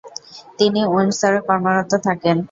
তিনি 0.59 0.81
উইন্ডসরে 0.93 1.39
কর্মরত 1.47 1.91
থাকেন। 2.05 2.37